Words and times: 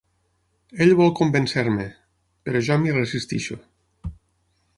Ell 0.85 0.93
vol 1.01 1.13
convèncer-me, 1.19 1.85
però 2.49 2.63
jo 2.69 2.79
m'hi 2.85 2.97
resisteixo. 2.97 3.61